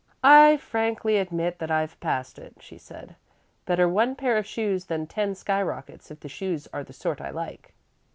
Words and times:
"I 0.23 0.57
frankly 0.57 1.19
admit 1.19 1.59
that 1.59 1.69
I've 1.69 1.99
passed 1.99 2.39
it," 2.39 2.55
she 2.59 2.79
said. 2.79 3.15
"Better 3.67 3.87
one 3.87 4.15
pair 4.15 4.35
of 4.35 4.47
shoes 4.47 4.85
than 4.85 5.05
ten 5.05 5.35
sky 5.35 5.61
rockets, 5.61 6.09
if 6.09 6.21
the 6.21 6.27
shoes 6.27 6.67
are 6.73 6.83
the 6.83 6.91
sort 6.91 7.21
I 7.21 7.29
like." 7.29 7.75